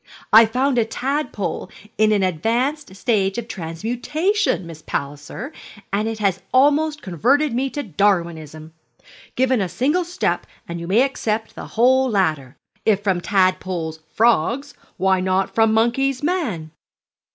[0.33, 5.53] 'I found a tadpole in an advanced stage of transmutation, Miss Palliser,
[5.93, 8.73] and it has almost converted me to Darwinism.
[9.35, 12.55] Given a single step and you may accept the whole ladder.
[12.83, 16.71] If from tadpoles frogs, why not from monkeys man?'